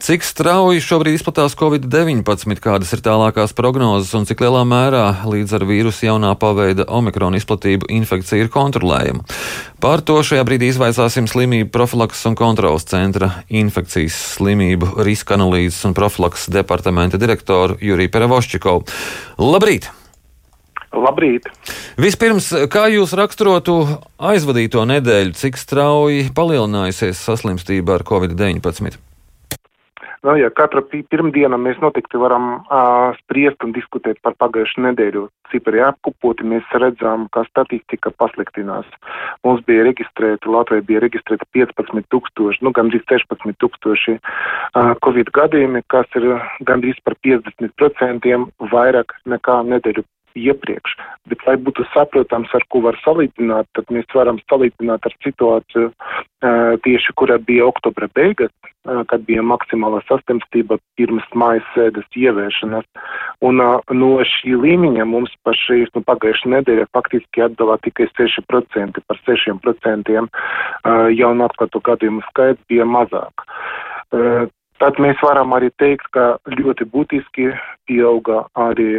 [0.00, 5.66] Cik strauji šobrīd izplatās Covid-19, kādas ir tālākās prognozes un cik lielā mērā līdz ar
[5.68, 9.26] vīrusu jaunā paveida omikrona izplatību infekcija ir kontrolējama?
[9.84, 15.96] Par to šajā brīdī izvaicāsim slimību profilakses un kontrolas centra infekcijas slimību riska analīzes un
[15.98, 18.88] profilakses departamenta direktoru Juriju Perevoščikovu.
[19.44, 19.90] Labrīt!
[20.92, 21.52] Labrīt!
[22.00, 23.78] Vispirms, kā jūs raksturotu
[24.20, 29.11] aizvadīto nedēļu, cik strauji palielinājusies saslimstība ar Covid-19?
[30.22, 35.24] Nu, ja katra pirmdiena mēs noteikti varam uh, spriest un diskutēt par pagājušu nedēļu.
[35.50, 38.86] Cipari apkopoti, mēs redzam, ka statistika pasliktinās.
[39.42, 45.82] Mums bija reģistrēta, Latvijā bija reģistrēta 15 tūkstoši, nu gandrīz 16 tūkstoši uh, Covid gadījumi,
[45.90, 46.30] kas ir
[46.70, 48.38] gandrīz par 50%
[48.70, 50.06] vairāk nekā nedēļu
[50.38, 50.96] iepriekš.
[51.30, 55.90] Bet, lai būtu saprotams, ar ko var salīdzināt, tad mēs varam salīdzināt ar situāciju
[56.82, 58.50] tieši, kurā bija oktobra beigas,
[58.82, 62.88] kad bija maksimāla saslimstība pirms mājas sēdes ieviešanas.
[63.46, 69.04] Un no šī līmeņa mums šīs nu, pagājušā nedēļa faktiski atdalā tikai 6%.
[69.06, 70.26] Par 6% uh,
[71.14, 73.46] jaunu atklātu gadījumu skaits bija mazāk.
[74.82, 77.52] Tad mēs varam arī teikt, ka ļoti būtiski
[77.86, 78.98] pieauga arī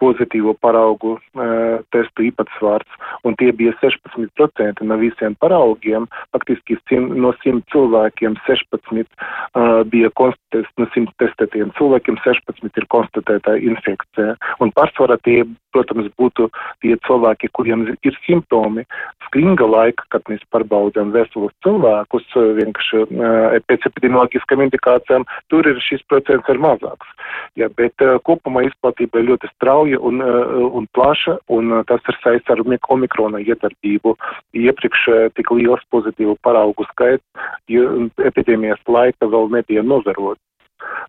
[0.00, 1.46] pozitīvo paraugu e,
[1.94, 2.88] testu īpatsvars,
[3.24, 6.08] un tie bija 16% no visiem paraugiem.
[6.34, 12.86] Faktiski sim, no 100 cilvēkiem 16 uh, bija konstatēts, no 100 testētiem cilvēkiem 16 ir
[12.92, 14.36] konstatēta infekcija.
[14.62, 15.42] Un pārsvarā tie,
[15.74, 16.48] protams, būtu
[16.84, 18.86] tie cilvēki, kuriem ir simptomi.
[19.28, 22.26] Skringa laika, kad mēs pārbaudām veselus cilvēkus,
[22.60, 27.14] vienkārši uh, pēc epidemioloģiskām indikācijām, tur ir šis procents ir mazāks.
[27.58, 31.84] Ja, bet uh, kopumā izplatība ir ļoti strauja strauja un, uh, un plaša, un uh,
[31.86, 34.16] tas ir saistīts ar omikrona iedarbību.
[34.54, 37.24] Iepriekš uh, tik liels pozitīvu paraugu skaits,
[37.68, 40.40] epidēmijas laika vēl nebija novērots.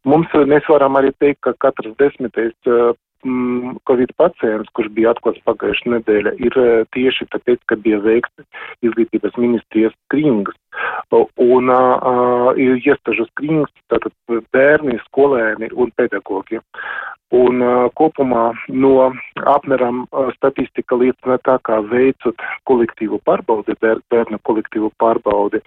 [0.04, 2.54] Mums mēs varam arī teikt, ka katrs desmitais
[3.88, 6.54] Covid pacients, kurš bija atklāts pagājušajā nedēļā, ir
[6.92, 10.58] tieši tāpēc, ka bija veikts izglītības ministrijas skrīnings.
[11.12, 14.14] Un uh, ir iestažu skrīnings, tātad
[14.56, 16.62] bērni, skolēni un pedagogi.
[17.32, 18.94] Un uh, kopumā no
[19.48, 25.62] apmēram uh, statistika liecina tā, kā veicot kolektīvu pārbaudi, bērnu kolektīvu pārbaudi,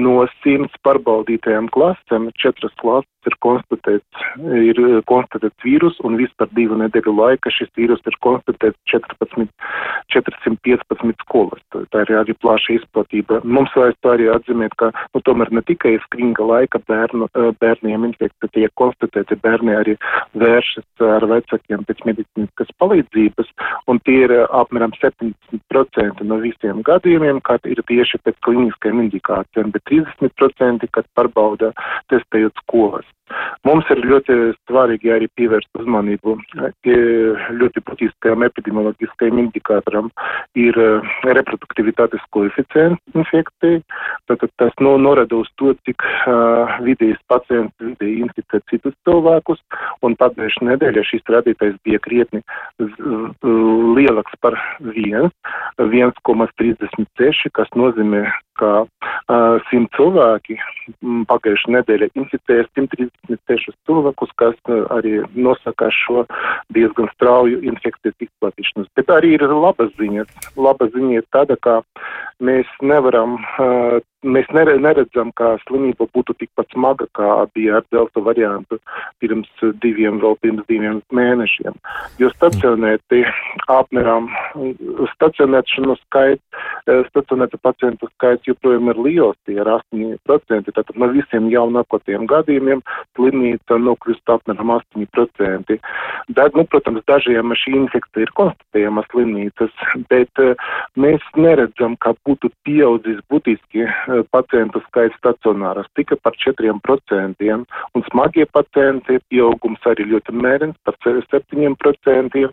[0.00, 4.24] no simts pārbaudītajām klasēm četras klases ir konstatēts,
[4.56, 9.52] ir konstatēts vīrus un vispār divu nedēļu laika šis vīrus ir konstatēts 14,
[10.14, 11.62] 415 skolas.
[11.70, 13.42] Tā ir arī plaša izplatība.
[13.44, 17.28] Mums vajag arī atzīmēt, ka nu, tomēr ne tikai skringa laika bērnu,
[17.62, 19.96] bērniem infekcija tiek konstatēta, bērni arī
[20.38, 23.52] vēršas ar vecākiem pēc medicīniskas palīdzības,
[23.88, 29.72] un tie ir eh, apmēram 70% no visiem gadījumiem, kad ir tieši pēc kliniskajiem indikācijām,
[29.74, 31.72] bet 30% kad pārbauda
[32.12, 33.08] testējot skolas.
[33.66, 34.36] Mums ir ļoti
[34.66, 36.34] svarīgi arī pievērst uzmanību
[37.60, 40.10] ļoti būtiskajam epidemioloģiskajam indikātoram
[40.58, 43.82] ir eh, reproduktivitātes koeficients infekcijai.
[44.30, 49.60] Tātad tas no, norada uz to, cik uh, vidējs pacients vidēji inficē citus cilvēkus,
[50.06, 52.42] un pagājušajā nedēļā šis rādītājs bija krietni
[53.98, 55.30] lielāks par 1,
[55.82, 58.24] 1,36, kas nozīmē,
[58.60, 58.72] ka
[59.28, 60.58] 100 cilvēki
[61.30, 64.56] pagājušajā nedēļā inficēja 130 26 cilvēkus, kas
[64.94, 66.24] arī nosaka šo
[66.74, 68.90] diezgan strauju infekcijas izplatīšanos.
[68.96, 70.30] Bet arī ir labas ziņas.
[70.56, 71.80] Laba ziņa ir tāda, ka
[72.42, 73.38] mēs nevaram
[74.22, 78.78] mēs neredzam, ka slimība būtu tikpat smaga, kā bija ar delta variantu
[79.22, 79.50] pirms
[79.82, 81.74] diviem, vēl pirms diviem mēnešiem.
[82.22, 83.24] Jo stacionēti
[83.72, 84.30] apmēram
[85.16, 86.51] stacionēšanu skaits,
[87.08, 92.82] stacionēta pacientu skaits joprojām ir liels, tie ir 8%, tātad no visiem jaunākotiem gadījumiem
[93.16, 95.78] slimnīca nokļūst apmēram 8%.
[96.36, 99.72] Da, nu, protams, dažiem šī infekcija ir konstatējama slimnīcas,
[100.10, 100.42] bet
[100.98, 103.86] mēs neredzam, ka būtu pieaudzis būtiski
[104.34, 107.48] pacientu skaits stacionāras tika par 4%,
[107.94, 112.46] un smagie pacienti pieaugums arī ļoti mērens par 7%,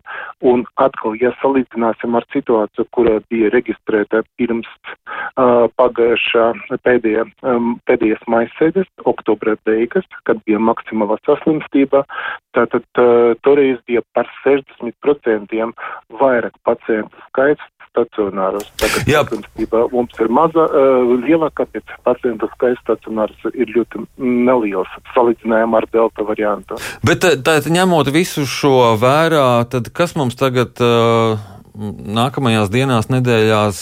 [0.51, 6.45] un atkal, ja salīdzināsim ar situāciju, kura bija reģistrēta pirms uh, pagājušā
[6.86, 12.06] pēdējā, um, pēdējās maisēdes, oktobra beigas, kad bija maksimāla saslimstība,
[12.57, 15.60] tātad uh, toreiz bija par 60%
[16.21, 18.68] vairāk pacientu skaits stacionārus.
[18.80, 19.24] Tagad Jā.
[19.25, 25.89] sacensībā mums ir maza, uh, liela, kāpēc pacientu skaits stacionārs ir ļoti neliels salīdzinājumā ar
[25.94, 26.80] delta variantu.
[27.06, 30.77] Bet tā, ņemot visu šo vērā, tad kas mums tagad.
[30.80, 31.57] Uh
[32.19, 33.80] nākamajās dienās, nedēļās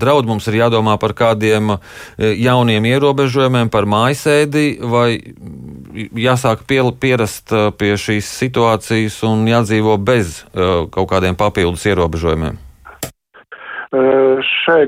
[0.00, 1.76] draud mums ir jādomā par kādiem
[2.18, 5.08] jauniem ierobežojumiem, par mājasēdi, vai
[6.18, 12.58] jāsāk pie, pierast pie šīs situācijas un jādzīvo bez kaut kādiem papildus ierobežojumiem?
[13.90, 14.84] Šai,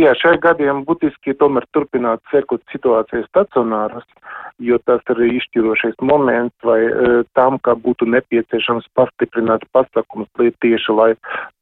[0.00, 4.04] jā, šai gadiem būtiski tomēr turpināt sekot situācijas stacionāras,
[4.58, 6.80] jo tas ir izšķirošais moments vai
[7.38, 11.12] tam, ka būtu nepieciešams pastiprināt pasākumus tieši, lai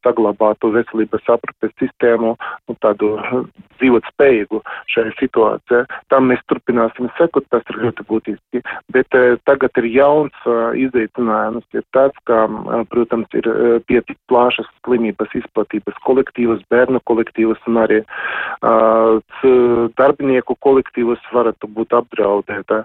[0.05, 2.35] saglabātu veselības aprūpes sistēmu
[2.71, 3.13] un tādu
[3.81, 4.61] dzīvot spējīgu
[4.93, 5.83] šajā situācijā.
[6.13, 8.63] Tam mēs turpināsim sekot, tas ir ļoti būtiski.
[8.95, 10.47] Bet uh, tagad ir jauns
[10.81, 12.43] izaicinājums, ir tāds, ka,
[12.93, 13.49] protams, ir
[13.89, 19.21] pietiek plašas slimības izplatības kolektīvas, bērnu kolektīvas un arī uh,
[20.01, 22.80] darbinieku kolektīvas varētu būt apdraudēta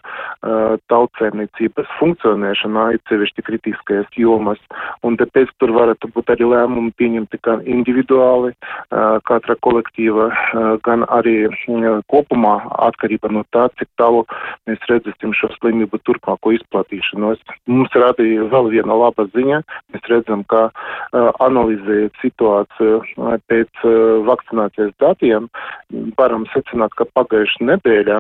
[0.92, 4.62] tautsēmniecības funkcionēšanā, ir sevišķi kritiskajās jomas.
[5.06, 8.54] Un tāpēc tur varētu būt arī lēmumi pieņemti gan individuāli,
[9.30, 10.30] katra kolektīva,
[10.86, 11.48] gan arī
[12.12, 12.56] kopumā
[12.90, 14.24] atkarībā no tā, cik tālu
[14.70, 17.42] mēs redzēsim šo slimību turpmāko izplatīšanos.
[17.72, 19.62] Mums radīja vēl viena laba ziņa.
[19.94, 20.68] Mēs redzam, ka
[21.44, 23.02] analizējot situāciju
[23.50, 23.86] pēc
[24.28, 25.50] vakcinācijas datiem,
[26.20, 28.20] varam secināt, ka pagājušajā nedēļā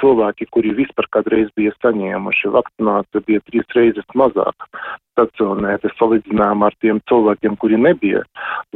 [0.00, 4.68] cilvēki, kuri vispār kādreiz bija saņēmuši vakcināciju, bija trīs reizes mazāk.
[5.18, 8.22] Stacionēti salīdzinājumā ar tiem cilvēkiem, kuri nebija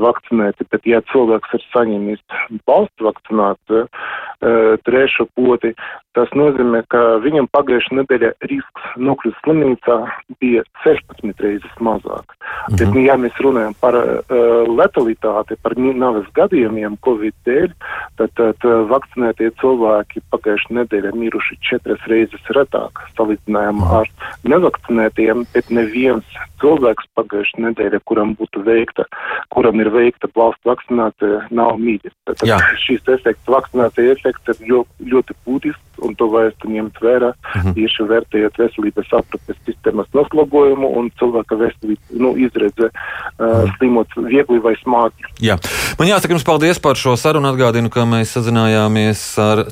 [0.03, 2.23] vakcinēti, bet ja cilvēks ir saņēmis
[2.67, 5.75] valsts vakcināciju, uh, trešo poti,
[6.17, 9.97] tas nozīmē, ka viņam pagājušajā nedēļā risks nokļūt slimnīcā
[10.43, 12.37] bija 16 reizes mazāk.
[12.71, 12.79] Mhm.
[12.79, 14.23] Bet, ja mēs runājam par uh,
[14.69, 17.73] letalitāti, par navas gadījumiem Covid dēļ,
[18.21, 24.01] tad, tad vakcinētie cilvēki pagājušajā nedēļā miruši četras reizes retāk salīdzinājumā mhm.
[24.01, 29.07] ar nevakcinētiem, bet neviens cilvēks pagājušajā nedēļā, kuram būtu veikta,
[29.55, 32.15] kuram ir veikta valsts vakcinācija, nav mīļas.
[32.29, 32.59] Tad Jā.
[32.85, 37.69] šīs efekts, vakcinācija efekts ir ļoti, ļoti būtisks, un to vajadzētu ņemt vērā, uh mhm.
[37.69, 37.75] -huh.
[37.79, 44.75] tieši vērtējot veselības aprūpes sistēmas noslogojumu un cilvēka veselības nu, izredze uh, slimot viegli vai
[44.83, 45.31] smagi.
[45.41, 45.59] Jā.
[45.99, 47.49] Man jāsaka jums paldies par šo sarunu.
[47.53, 49.67] Atgādinu, ka mēs sazinājāmies ar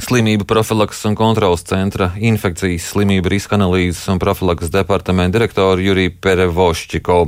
[0.00, 7.18] Slimību profilakses un kontrolas centra infekcijas slimību riska analīzes un profilakses departamenta direktoru Juriju Perevošķiko.